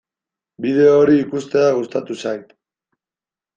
Bideo 0.65 0.95
hori 1.01 1.19
ikustea 1.25 1.69
gustatu 1.83 2.19
zait. 2.25 2.59